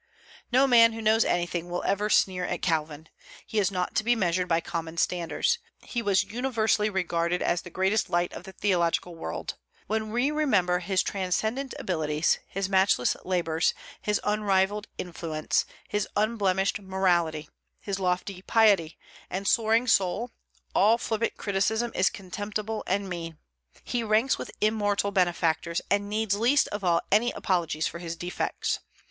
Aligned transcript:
No 0.51 0.65
man 0.65 0.93
who 0.93 0.99
knows 1.03 1.23
anything 1.23 1.69
will 1.69 1.83
ever 1.83 2.09
sneer 2.09 2.43
at 2.43 2.63
Calvin. 2.63 3.07
He 3.45 3.59
is 3.59 3.69
not 3.69 3.93
to 3.93 4.03
be 4.03 4.15
measured 4.15 4.47
by 4.47 4.59
common 4.59 4.97
standards. 4.97 5.59
He 5.83 6.01
was 6.01 6.23
universally 6.23 6.89
regarded 6.89 7.43
as 7.43 7.61
the 7.61 7.69
greatest 7.69 8.09
light 8.09 8.33
of 8.33 8.43
the 8.43 8.51
theological 8.51 9.13
world. 9.13 9.57
When 9.85 10.09
we 10.11 10.31
remember 10.31 10.79
his 10.79 11.03
transcendent 11.03 11.75
abilities, 11.77 12.39
his 12.47 12.67
matchless 12.67 13.15
labors, 13.23 13.75
his 14.01 14.19
unrivalled 14.23 14.87
influence, 14.97 15.65
his 15.87 16.07
unblemished 16.15 16.79
morality, 16.79 17.47
his 17.79 17.99
lofty 17.99 18.41
piety, 18.41 18.97
and 19.29 19.47
soaring 19.47 19.85
soul, 19.85 20.31
all 20.73 20.97
flippant 20.97 21.37
criticism 21.37 21.91
is 21.93 22.09
contemptible 22.09 22.83
and 22.87 23.07
mean. 23.07 23.37
He 23.83 24.01
ranks 24.03 24.39
with 24.39 24.49
immortal 24.61 25.11
benefactors, 25.11 25.79
and 25.91 26.09
needs 26.09 26.33
least 26.33 26.67
of 26.69 26.83
all 26.83 27.01
any 27.11 27.31
apologies 27.33 27.85
for 27.85 27.99
his 27.99 28.15
defects. 28.15 28.79